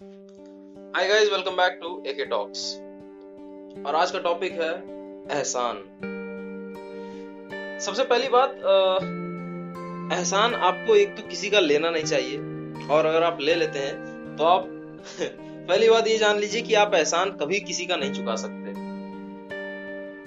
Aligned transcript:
Hi 0.00 1.06
guys 1.08 1.30
welcome 1.32 1.56
back 1.56 1.78
to 1.82 1.90
AK 2.06 2.24
talks 2.24 2.62
और 3.86 3.94
आज 3.94 4.10
का 4.10 4.18
टॉपिक 4.18 4.52
है 4.52 4.70
एहसान। 5.36 5.76
सबसे 7.80 8.04
पहली 8.04 8.28
बात 8.28 8.56
एहसान 10.12 10.54
आपको 10.54 10.96
एक 10.96 11.16
तो 11.16 11.22
किसी 11.28 11.50
का 11.50 11.60
लेना 11.60 11.90
नहीं 11.90 12.04
चाहिए। 12.04 12.88
और 12.88 13.06
अगर 13.06 13.22
आप 13.22 13.38
ले 13.40 13.54
लेते 13.54 13.78
हैं 13.78 14.36
तो 14.36 14.44
आप 14.44 14.66
पहली 15.20 15.88
बात 15.88 16.08
ये 16.08 16.18
जान 16.18 16.38
लीजिए 16.38 16.62
कि 16.62 16.74
आप 16.74 16.94
एहसान 16.94 17.30
कभी 17.30 17.60
किसी 17.60 17.86
का 17.86 17.96
नहीं 17.96 18.12
चुका 18.12 18.36
सकते। 18.36 18.74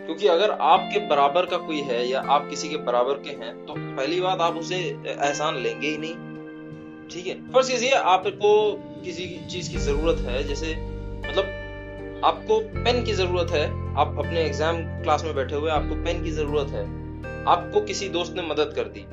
क्योंकि 0.06 0.28
अगर 0.28 0.52
आपके 0.52 1.00
बराबर 1.08 1.46
का 1.46 1.58
कोई 1.58 1.82
है 1.82 2.08
या 2.10 2.22
आप 2.30 2.50
किसी 2.50 2.70
के 2.70 2.78
बराबर 2.78 3.14
के 3.14 3.44
हैं 3.46 3.54
तो 3.66 3.74
पहली 3.78 4.22
बात 4.22 4.42
आप 4.42 4.56
उसे 4.56 4.80
एहसान 5.08 5.58
लेंगे 5.58 5.88
ही 5.88 5.98
नहीं। 5.98 6.16
ठीक 7.08 7.28
है? 7.28 7.34
फ़र्स्ट 7.52 7.72
चीज़ 7.72 7.84
ये 7.86 7.92
आपको 7.92 8.50
किसी 9.02 9.28
चीज़ 9.52 9.72
की 9.72 9.78
ज़रूरत 9.80 10.20
है, 10.22 10.44
जैसे 10.44 10.76
मतलब 11.20 12.22
आपको 12.26 12.60
पेन 12.76 13.04
की 13.04 13.14
ज़रूरत 13.14 13.52
है, 13.52 13.66
आप 13.96 14.16
अपने 14.20 14.42
एग्ज़ाम 14.42 14.82
क्लास 15.04 15.24
में 15.24 15.34
बैठे 15.36 15.56
हुए 15.56 15.72
आपको 15.72 15.96
पेन 16.04 16.24
की 16.24 16.32
ज़रूरत 16.34 16.72
है, 16.72 16.84
आपको 17.48 17.82
किसी 17.84 18.10
दोस्त 18.10 18.34
ने 18.36 18.42
मदद 18.44 18.74
कर 18.76 18.88
दी 18.90 19.06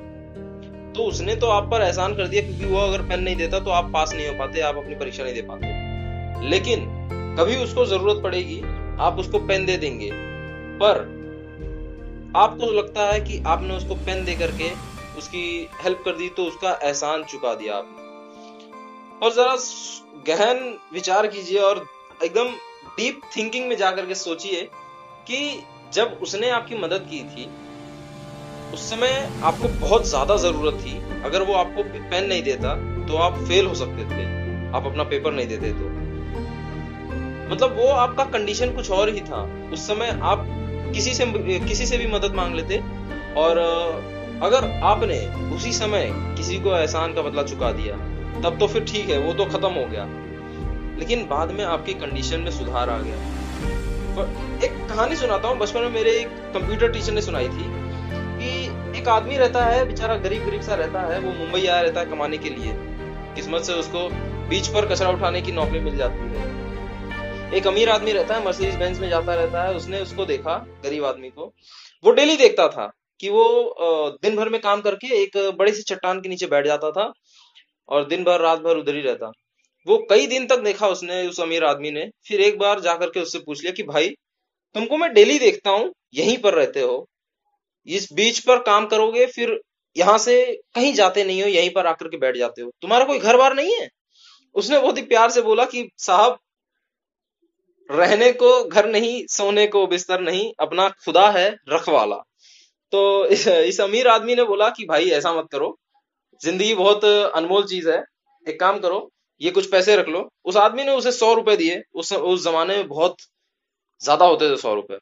तो 0.92 1.04
उसने 1.04 1.34
तो 1.36 1.46
आप 1.48 1.70
पर 1.70 1.82
एहसान 1.82 2.14
कर 2.16 2.26
दिया 2.28 2.42
क्योंकि 2.42 2.64
वो 2.66 2.78
अगर 2.80 3.02
पेन 3.08 3.22
नहीं 3.22 3.36
देता 3.36 3.58
तो 3.60 3.70
आप 3.72 3.90
पास 3.92 4.14
नहीं 4.14 4.26
हो 4.28 4.34
पाते, 4.34 4.60
आप 4.62 4.76
अपनी 4.76 4.94
परीक्षा 4.94 5.24
नहीं 5.24 5.34
दे 5.34 5.42
पाते। 5.42 6.48
लेकिन 6.48 6.86
कभी 7.38 7.56
उसको 7.56 7.84
ज़रूरत 7.86 8.22
पड़ेगी, 8.22 8.60
आप 9.00 9.18
उसको 9.18 9.38
पेन 9.40 9.66
दे 9.66 9.76
देंगे, 9.76 10.10
पर 10.80 11.04
आपको 12.36 12.70
लगता 12.72 13.06
है 13.06 13.20
कि 13.20 13.42
आपने 13.46 13.76
उसको 13.76 13.94
पेन 14.06 14.24
दे 14.24 14.34
करके 14.36 14.70
उसकी 15.18 15.44
हेल्प 15.84 16.02
कर 16.04 16.16
दी 16.16 16.28
तो 16.28 16.44
उसका 16.44 16.78
एहसान 16.82 17.24
चुका 17.24 17.54
दिया 17.54 17.74
आपने। 17.74 18.05
और 19.22 19.32
जरा 19.32 19.56
गहन 20.26 20.58
विचार 20.92 21.26
कीजिए 21.26 21.58
और 21.60 21.86
एकदम 22.24 22.50
डीप 22.96 23.20
थिंकिंग 23.36 23.68
में 23.68 23.76
जाकर 23.76 24.06
के 24.06 24.14
सोचिए 24.14 24.62
कि 25.26 25.38
जब 25.94 26.18
उसने 26.22 26.50
आपकी 26.50 26.78
मदद 26.78 27.06
की 27.10 27.20
थी, 27.24 27.44
उस 28.74 28.88
समय 28.90 29.40
आपको 29.44 29.68
बहुत 29.80 30.08
ज़्यादा 30.08 30.36
ज़रूरत 30.36 30.74
थी। 30.76 30.96
अगर 31.24 31.42
वो 31.42 31.54
आपको 31.54 31.82
पेन 31.82 32.26
नहीं 32.26 32.42
देता 32.42 32.74
तो 33.06 33.16
आप 33.18 33.38
फेल 33.38 33.66
हो 33.66 33.74
सकते 33.74 34.04
थे। 34.06 34.24
आप 34.70 34.86
अपना 34.86 35.04
पेपर 35.04 35.32
नहीं 35.32 35.46
देते 35.46 35.70
तो। 35.72 35.94
मतलब 37.50 37.76
वो 37.78 37.86
आपका 37.88 38.24
कंडीशन 38.30 38.74
कुछ 38.74 38.90
और 38.90 39.08
ही 39.08 39.20
था। 39.20 39.42
उस 39.72 39.86
समय 39.86 40.18
आप 40.24 40.44
किसी 40.94 41.14
से 41.14 41.26
किसी 41.60 41.86
से 41.86 41.98
भी 41.98 42.06
मदद 42.06 42.34
मांग 42.34 42.54
लेते 42.54 42.78
और, 43.36 43.58
अगर 44.42 44.70
आपने 44.84 45.18
उसी 45.56 45.72
समय 45.72 46.10
किसी 46.36 46.58
को 46.60 46.76
एहसान 46.76 47.14
का 47.14 47.22
बदला 47.22 47.42
चुका 47.44 47.70
दिया 47.72 47.94
तब 48.42 48.56
तो 48.60 48.66
फिर 48.66 48.84
ठीक 48.84 49.08
है, 49.08 49.18
वो 49.18 49.32
तो 49.34 49.44
खत्म 49.44 49.70
हो 49.70 49.86
गया। 49.86 50.04
लेकिन 50.98 51.26
बाद 51.26 51.50
में 51.50 51.64
आपकी 51.64 51.94
कंडीशन 51.94 52.40
में 52.40 52.50
सुधार 52.50 52.90
आ 52.90 52.98
गया। 52.98 53.16
पर 54.16 54.64
एक 54.64 54.72
कहानी 54.88 55.16
सुनाता 55.16 55.48
हूँ, 55.48 55.58
बचपन 55.58 55.80
में 55.80 55.90
मेरे 55.90 56.10
एक 56.10 56.28
कंप्यूटर 56.54 56.92
टीचर 56.92 57.12
ने 57.12 57.22
सुनाई 57.22 57.48
थी 57.48 57.64
कि 58.38 58.98
एक 58.98 59.08
आदमी 59.08 59.36
रहता 59.36 59.64
है, 59.64 59.84
बेचारा 59.84 60.16
गरीब 60.16 60.44
गरीब 60.44 60.60
सा 60.60 60.74
रहता 60.74 61.00
है, 61.00 61.20
वो 61.20 61.32
मुंबई 61.32 61.66
आया 61.66 61.80
रहता 61.80 62.00
है 62.00 62.06
कमाने 62.06 62.38
के 62.38 62.50
लिए। 62.50 62.72
किस्मत 63.34 63.62
से 63.62 63.72
उसको 63.72 64.08
बीच 64.48 64.66
पर 64.66 64.86
कचरा 64.86 65.10
उठाने 65.10 65.42
की 65.42 65.52
नौकरी 65.52 65.80
मिल 65.80 65.96
जाती 65.96 66.28
है। 66.28 67.54
एक 67.54 67.66
अमीर 67.66 67.88
आदमी 67.88 68.12
रहता 68.12 68.34
है 68.34 68.44
मर्सिडीज 68.44 68.74
बेंच 68.74 68.98
में 68.98 69.08
जाता 69.08 69.34
रहता 69.34 69.62
है, 69.62 69.74
उसने 69.74 70.00
उसको 70.00 70.24
देखा, 70.24 70.66
गरीब 70.84 71.04
आदमी 71.04 71.28
को। 71.28 71.52
वो 72.04 72.12
डेली 72.12 72.36
देखता 72.36 72.68
था 72.68 72.92
कि 73.20 73.28
वो 73.28 73.44
दिन 74.22 74.36
भर 74.36 74.48
में 74.48 74.60
काम 74.60 74.80
करके 74.80 75.06
एक 75.22 75.36
बड़े 75.58 75.72
से 75.72 75.82
चट्टान 75.82 76.20
के 76.20 76.28
नीचे 76.28 76.46
बैठ 76.46 76.66
जाता 76.66 76.90
था। 76.90 77.12
और 77.88 78.06
दिन 78.06 78.24
भर 78.24 78.40
रात 78.40 78.58
भर 78.58 78.76
उधर 78.76 78.94
ही 78.94 79.00
रहता। 79.00 79.30
वो 79.86 79.96
कई 80.10 80.26
दिन 80.26 80.46
तक 80.46 80.58
देखा 80.58 80.88
उसने 80.88 81.26
उस 81.28 81.40
अमीर 81.40 81.64
आदमी 81.64 81.90
ने। 81.90 82.08
फिर 82.28 82.40
एक 82.40 82.58
बार 82.58 82.80
जाकर 82.80 83.10
के 83.10 83.20
उससे 83.20 83.38
पूछ 83.38 83.60
लिया 83.60 83.72
कि 83.72 83.82
भाई 83.82 84.08
तुमको 84.74 84.96
मैं 84.96 85.12
डेली 85.14 85.38
देखता 85.38 85.70
हूँ 85.70 85.92
यहीं 86.14 86.38
पर 86.38 86.54
रहते 86.54 86.80
हो। 86.80 87.06
इस 87.88 88.12
बीच 88.12 88.38
पर 88.38 88.58
काम 88.58 88.86
करोगे 88.86 89.26
फिर 89.26 89.60
यहाँ 89.96 90.18
से 90.18 90.62
कहीं 90.74 90.92
जाते 90.94 91.24
नहीं 91.24 91.42
हो 91.42 91.48
यहीं 91.48 91.70
पर 91.70 91.86
आकर 91.86 92.08
के 92.08 92.16
बैठ 92.16 92.36
जाते 92.36 92.62
हो। 92.62 92.70
तुम्हारा 92.82 93.04
कोई 93.04 93.18
घर 93.18 93.36
बार 93.36 93.54
नहीं 93.54 93.74
है? 93.80 93.88
उसने 94.54 94.78
बहुत 94.78 94.98
ही 94.98 95.02
प्यार 95.02 95.30
से 95.30 95.42
बोला 95.42 95.64
कि 95.64 95.88
साहब 95.98 96.38
रहने 97.90 98.32
को 98.32 98.64
घर 98.64 98.88
नहीं 98.88 99.26
सोने 99.26 99.66
को 99.66 99.86
बिस्तर 99.86 100.20
नहीं 100.20 100.52
अपना 100.60 100.88
खुदा 100.88 101.28
है 101.30 101.48
रखवाला। 101.68 102.16
तो 102.92 103.26
इस, 103.26 103.48
इस 103.48 103.80
अमीर 103.80 104.08
आदमी 104.08 104.34
ने 104.34 104.44
बोला 104.44 104.68
कि 104.68 104.84
भाई 104.84 105.10
ऐसा 105.10 105.32
मत 105.32 105.46
करो। 105.52 105.76
ज़िंदगी 106.40 106.74
बहुत 106.74 107.04
अनमोल 107.04 107.64
चीज़ 107.66 107.88
है। 107.90 108.02
एक 108.46 108.58
काम 108.60 108.78
करो, 108.78 109.08
ये 109.40 109.50
कुछ 109.50 109.70
पैसे 109.70 109.96
रख 109.96 110.08
लो। 110.08 110.28
उस 110.44 110.56
आदमी 110.56 110.84
ने 110.84 110.92
उसे 110.92 111.12
सौ 111.12 111.32
रुपए 111.34 111.56
दिए। 111.56 111.82
उस 111.94 112.12
उस 112.12 112.44
जमाने 112.44 112.76
में 112.76 112.88
बहुत 112.88 113.16
ज़्यादा 114.00 114.26
होते 114.26 114.50
थे 114.50 114.56
सौ 114.56 114.74
रुपए। 114.74 114.98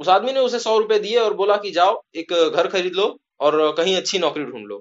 उस 0.00 0.08
आदमी 0.08 0.32
ने 0.32 0.40
उसे 0.40 0.58
सौ 0.58 0.76
रुपए 0.78 0.98
दिए 0.98 1.18
और 1.18 1.34
बोला 1.34 1.56
कि 1.56 1.70
जाओ, 1.70 2.00
एक 2.14 2.32
घर 2.32 2.68
खरीद 2.68 2.94
लो 2.94 3.16
और 3.40 3.74
कहीं 3.76 3.96
अच्छी 3.96 4.18
नौकरी 4.18 4.44
ढूंढ 4.44 4.66
लो। 4.66 4.80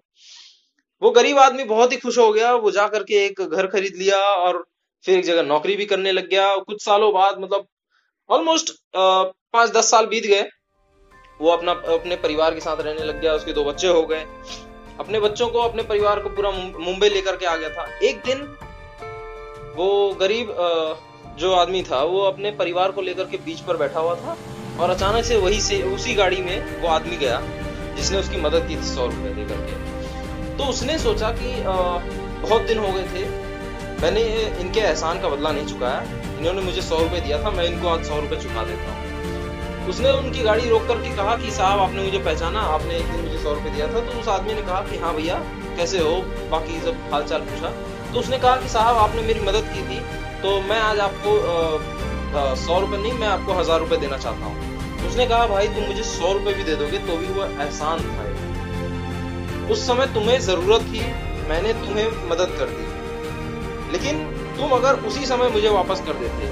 वो 1.01 1.11
गरीब 1.11 1.39
आदमी 1.39 1.63
बहुत 1.65 1.91
ही 1.91 1.97
खुश 1.97 2.17
हो 2.17 2.31
गया। 2.33 2.53
वो 2.55 2.71
जा 2.71 2.87
करके 2.87 3.25
एक 3.25 3.41
घर 3.41 3.67
खरीद 3.67 3.95
लिया 3.95 4.17
और 4.17 4.63
फिर 5.03 5.17
एक 5.17 5.25
जगह 5.25 5.43
नौकरी 5.43 5.75
भी 5.75 5.85
करने 5.85 6.11
लग 6.11 6.29
गया। 6.29 6.55
कुछ 6.57 6.83
सालों 6.83 7.13
बाद 7.13 7.39
मतलब 7.39 7.65
ऑलमोस्ट 8.29 8.71
पाँच 8.95 9.71
दस 9.71 9.89
साल 9.91 10.05
बीत 10.05 10.25
गए। 10.25 10.49
वो 11.39 11.49
अपना, 11.49 11.71
अपने 11.71 12.15
परिवार 12.17 12.53
के 12.53 12.61
साथ 12.61 12.81
रहने 12.81 13.03
लग 13.03 13.19
गया। 13.21 13.33
उसके 13.33 13.53
दो 13.53 13.63
बच्चे 13.63 13.87
हो 13.89 14.05
गए। 14.05 14.25
अपने 14.99 15.19
बच्चों 15.19 15.47
को, 15.47 15.59
अपने 15.59 15.83
परिवार 15.83 16.19
को 16.19 16.29
पूरा 16.29 16.51
मुंबई 16.51 17.09
लेकर 17.09 17.35
के 17.35 17.45
आ 17.45 17.55
गया 17.55 17.69
था। 17.69 17.87
एक 18.03 18.21
दिन 18.25 18.41
वो 19.75 20.13
गरीब 20.19 20.55
जो 21.39 21.53
आदमी 21.53 21.81
था, 21.83 22.03
वो 22.05 22.21
अपने 22.21 22.51
परिवार 22.53 22.91
को 22.91 23.01
लेकर 23.01 23.23
के 23.25 23.37
बीच 23.45 23.59
पर 23.61 23.77
बैठा 23.77 23.99
हुआ 23.99 24.15
था 24.15 24.37
और 24.79 24.89
अचानक 24.89 25.25
से 25.25 25.37
वही 25.37 25.61
से, 25.61 25.81
उसी 25.85 26.13
गाड़ी 26.15 26.41
में 26.41 26.81
वो 26.81 26.87
आदमी 26.89 27.17
गया, 27.17 27.41
जिसने 27.95 28.17
उसकी 28.17 28.37
मदद 28.41 28.67
की 28.67 28.75
थी 28.75 28.83
सौ 28.85 29.05
रुपए 29.05 29.33
देकर 29.35 29.61
के। 29.61 30.57
तो 30.57 30.63
उसने 30.65 30.97
सोचा 30.99 31.31
कि 31.39 31.53
बहुत 31.63 32.61
दिन 32.63 32.77
हो 32.77 32.91
गए 32.91 33.03
थे, 33.05 33.25
मैंने 34.01 34.21
इनके 34.61 34.79
एहसान 34.79 35.21
का 35.21 35.29
बदला 35.29 35.51
नहीं 35.51 35.65
चुकाया। 35.67 36.01
इन्होंने 36.39 36.61
मुझे 36.61 36.81
सौ 36.81 36.97
रुपए 36.99 37.19
दिया 37.19 37.43
था, 37.43 37.51
मैं 37.51 37.65
इनको 37.65 37.87
आज 37.87 38.05
सौ 38.05 38.19
रुपए 38.19 38.41
चुका 38.41 38.63
देता 38.65 38.91
हूँ। 38.91 39.12
उसने 39.89 40.11
उनकी 40.13 40.41
गाड़ी 40.43 40.69
रोक 40.69 40.87
करके 40.87 41.15
कहा 41.15 41.35
कि 41.37 41.51
साहब, 41.51 41.79
आपने 41.79 42.03
मुझे 42.03 42.19
पहचाना, 42.19 42.59
आपने 42.73 42.97
एक 42.97 43.07
दिन 43.07 43.21
मुझे 43.21 43.37
सौ 43.39 43.53
रुपये 43.53 43.71
दिया 43.71 43.87
था। 43.87 43.99
तो 44.01 44.19
उस 44.19 44.27
आदमी 44.29 44.53
ने 44.53 44.61
कहा 44.61 44.81
कि 44.81 44.97
हाँ 44.97 45.13
भैया, 45.15 45.35
कैसे 45.77 45.99
हो? 45.99 46.13
बाकी 46.51 46.79
सब 46.81 47.09
हाल 47.13 47.23
चाल 47.25 47.41
पूछा। 47.43 47.69
तो 48.13 48.19
उसने 48.19 48.37
कहा 48.39 48.55
कि 48.57 48.69
साहब, 48.69 48.97
आपने 48.99 49.21
मेरी 49.23 49.39
मदद 49.41 49.73
की 49.73 49.81
थी 49.83 49.99
तो 50.41 50.59
मैं 50.61 50.79
आज 50.81 50.99
आपको 50.99 51.33
सौ 52.57 52.79
रुपये 52.79 52.97
नहीं, 52.99 53.13
मैं 53.13 53.27
आपको 53.27 53.53
हज़ार 53.53 53.79
रुपये 53.79 53.97
देना 53.97 54.17
चाहता 54.17 54.45
हूँ। 54.45 55.07
उसने 55.07 55.25
कहा, 55.27 55.45
भाई, 55.47 55.67
तुम 55.67 55.83
मुझे 55.83 56.03
सौ 56.05 56.31
रुपये 56.33 56.53
भी 56.53 56.63
दे 56.63 56.75
दोगे 56.75 56.97
तो 56.99 57.17
भी 57.17 57.27
वो 57.33 57.43
एहसान 57.43 57.99
था 58.09 59.71
उस 59.71 59.85
समय 59.87 60.05
तुम्हें 60.13 60.39
ज़रूरत 60.41 60.81
थी, 60.83 61.01
मैंने 61.49 61.73
तुम्हें 61.75 62.29
मदद 62.29 62.55
कर 62.59 62.69
दी। 62.69 63.91
लेकिन 63.91 64.23
तुम 64.57 64.71
अगर 64.71 64.95
उसी 65.07 65.25
समय 65.25 65.49
मुझे 65.49 65.69
वापस 65.69 66.01
कर 66.07 66.13
देते, 66.15 66.47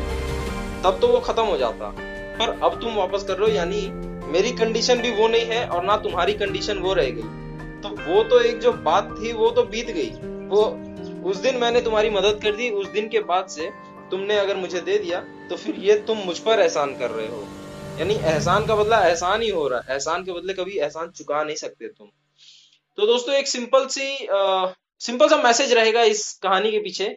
तब 0.84 0.98
तो 1.02 1.08
वो 1.08 1.20
खत्म 1.22 1.44
हो 1.46 1.58
जाता। 1.58 1.94
पर 2.42 2.60
अब 2.64 2.80
तुम 2.82 2.96
वापस 2.96 3.24
कर 3.24 3.38
रहे 3.38 3.50
हो 3.50 3.56
यानी 3.56 3.82
मेरी 4.32 4.52
कंडीशन 4.58 5.02
भी 5.02 5.12
वो 5.12 5.28
नहीं 5.28 5.46
है 5.48 5.66
और 5.68 5.84
ना 5.86 5.98
तुम्हारी 6.00 6.34
कंडीशन 6.36 6.78
वो 6.80 6.94
रह 6.94 7.10
गई। 7.12 7.40
तो 7.82 7.90
वो 7.90 8.24
तो 8.24 8.40
एक 8.42 8.60
जो 8.60 8.72
बात 8.84 9.16
थी 9.20 9.32
वो 9.34 9.50
तो 9.52 9.64
बीत 9.66 9.88
गई। 9.92 10.10
वो 10.50 10.64
उस 11.30 11.38
दिन 11.38 11.58
मैंने 11.58 11.82
तुम्हारी 11.82 12.10
मदद 12.10 12.40
कर 12.44 12.56
दी 12.56 12.70
उस 12.72 12.88
दिन 12.90 13.08
के 13.10 13.20
बाद 13.26 13.48
से 13.50 13.70
तुमने 14.12 14.38
अगर 14.38 14.58
मुझे 14.58 14.80
दे 14.82 14.98
दिया 14.98 15.20
तो 15.50 15.56
फिर 15.58 15.76
ये 15.80 15.96
तुम 16.08 16.18
मुझ 16.26 16.38
पर 16.40 16.60
एहसान 16.60 16.96
कर 16.98 17.10
रहे 17.12 17.28
हो। 17.28 17.42
यानी 18.00 18.14
एहसान 18.16 18.66
का 18.66 18.76
बदला 18.76 19.00
एहसान 19.08 19.42
ही 19.42 19.50
हो 19.50 19.68
रहा 19.68 19.80
है। 19.80 19.94
एहसान 19.94 20.24
के 20.24 20.32
बदले 20.32 20.54
कभी 20.54 20.78
एहसान 20.80 21.10
चुका 21.12 21.44
नहीं 21.44 21.56
सकते 21.56 21.88
तुम। 21.88 22.08
तो 22.98 23.08
दोस्तों 23.08 23.36
एक 23.36 23.48
सिंपल 23.48 23.86
सी 23.88 24.28
आ, 24.28 24.68
सिंपल 25.02 25.28
सा 25.28 25.38
मैसेज 25.44 25.74
रहेगा 25.74 26.02
इस 26.06 26.32
कहानी 26.44 26.72
के 26.72 26.80
पीछे 26.80 27.08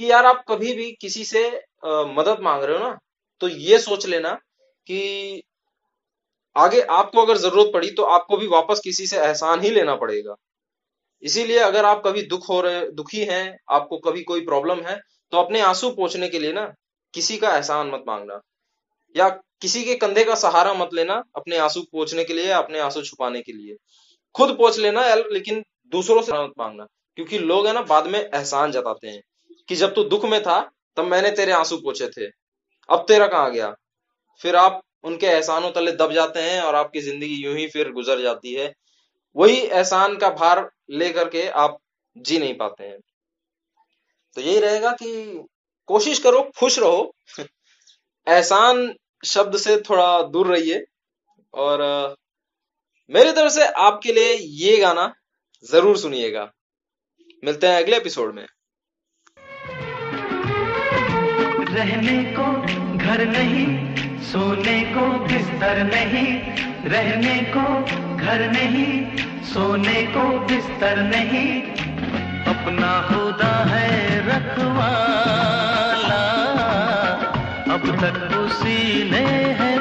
कि 0.00 0.10
यार 0.10 0.26
आप 0.26 0.44
कभी 0.48 0.72
भी 0.74 0.90
किसी 1.00 1.24
से 1.24 1.46
आ, 1.48 2.02
मदद 2.18 2.38
मांग 2.42 2.62
रहे 2.64 2.78
हो 2.78 2.84
ना 2.84 2.98
तो 3.40 3.48
ये 3.48 3.78
सोच 3.80 4.06
लेना 4.06 4.38
कि 4.88 5.42
आगे 6.56 6.80
आपको 6.92 7.22
अगर 7.22 7.36
ज़रूरत 7.38 7.70
पड़ी 7.74 7.90
तो 7.90 8.02
आपको 8.04 8.36
भी 8.36 8.46
वापस 8.48 8.80
किसी 8.84 9.06
से 9.06 9.16
एहसान 9.18 9.60
ही 9.60 9.70
लेना 9.70 9.94
पड़ेगा। 9.96 10.34
इसीलिए 11.22 11.58
अगर 11.60 11.84
आप 11.84 12.02
कभी 12.04 12.22
दुख 12.24 12.48
हो 12.48 12.60
रहे, 12.60 12.80
दुखी 12.92 13.24
हैं, 13.24 13.56
आपको 13.70 13.98
कभी 14.00 14.22
कोई 14.22 14.44
प्रॉब्लम 14.44 14.80
है 14.82 14.98
तो 15.32 15.38
अपने 15.38 15.60
आँसू 15.62 15.90
पोछने 15.92 16.28
के 16.28 16.38
लिए 16.38 16.52
ना 16.52 16.72
किसी 17.14 17.36
का 17.36 17.54
एहसान 17.56 17.90
मत 17.90 18.04
मांगना। 18.08 18.40
या 19.14 19.28
किसी 19.62 19.82
के 19.84 19.94
कंधे 19.96 20.24
का 20.24 20.34
सहारा 20.36 20.72
मत 20.74 20.90
लेना 20.94 21.14
अपने 21.36 21.56
आँसू 21.58 21.80
पोछने 21.92 22.24
के 22.24 22.34
लिए 22.34 22.50
अपने 22.52 22.78
आँसू 22.80 23.02
छुपाने 23.02 23.40
के 23.42 23.52
लिए। 23.52 23.76
खुद 24.34 24.50
पोछ 24.58 24.78
लेना 24.78 25.02
लेकिन 25.14 25.62
दूसरों 25.92 26.22
से 26.22 26.32
मत 26.34 26.52
मांगना, 26.58 26.86
क्योंकि 27.18 27.38
लोग 27.40 27.66
है 27.66 27.72
ना 27.74 27.82
बाद 27.84 28.06
में 28.06 28.18
एहसान 28.20 28.72
जताते 28.72 29.08
हैं 29.08 29.20
कि 29.68 29.76
जब 29.76 29.94
तू 29.94 30.04
दुख 30.06 30.24
में 30.26 30.40
था, 30.42 30.60
तब 30.96 31.04
मैंने 31.04 31.30
तेरे 31.32 31.52
आँसू 31.52 31.76
पोछे 31.78 32.08
थे, 32.08 32.26
अब 32.88 33.04
तेरा 33.08 33.26
कहाँ 33.26 33.50
गया? 33.52 33.74
फिर 34.42 34.56
आप 34.56 34.80
उनके 35.04 35.26
एहसानों 35.26 35.70
तले 35.70 35.92
दब 35.92 36.12
जाते 36.12 36.40
हैं 36.40 36.60
और 36.60 36.74
आपकी 36.74 37.00
ज़िंदगी 37.00 37.34
यूँ 37.34 37.54
ही 37.56 37.66
फिर 37.66 37.90
गुजर 37.92 38.20
जाती 38.22 38.54
है। 38.54 38.72
वही 39.36 39.56
एहसान 39.56 40.16
का 40.16 40.30
भार 40.30 40.68
लेकर 40.90 41.28
के 41.28 41.46
आप 41.56 41.78
जी 42.16 42.38
नहीं 42.38 42.54
पाते 42.54 42.84
हैं। 42.84 42.98
तो 44.36 44.40
यही 44.40 44.58
रहेगा 44.60 44.90
कि 44.92 45.46
कोशिश 45.88 46.18
करो, 46.18 46.42
खुश 46.58 46.78
रहो। 46.78 47.14
एहसान 48.26 48.94
शब्द 49.24 49.56
से 49.56 49.76
थोड़ा 49.80 50.22
दूर 50.22 50.46
रहिए 50.46 50.84
और 51.54 51.82
मेरी 53.10 53.32
तरफ़ 53.32 53.52
से 53.52 53.66
आपके 53.66 54.12
लिए 54.12 54.34
ये 54.34 54.76
गाना 54.76 55.12
ज़रूर 55.66 55.96
सुनिएगा। 55.98 56.50
मिलते 57.42 57.66
हैं 57.66 57.82
अगले 57.82 57.96
एपिसोड 57.96 58.34
में। 58.34 58.46
रहने 61.70 62.22
को 62.34 62.52
घर 62.98 63.24
नहीं 63.26 64.07
सोने 64.22 64.80
को 64.84 65.06
बिस्तर 65.26 65.82
नहीं, 65.84 66.30
रहने 66.90 67.36
को 67.56 67.64
घर 68.16 68.50
नहीं, 68.52 68.94
सोने 69.44 70.02
को 70.06 70.24
बिस्तर 70.46 71.02
नहीं। 71.02 71.62
अपना 72.44 72.90
खुदा 73.08 73.54
है 73.64 73.90
रखवाला, 74.28 76.22
अब 77.74 77.84
तक 78.00 78.36
उसी 78.36 79.10
ने 79.10 79.26
है 79.60 79.72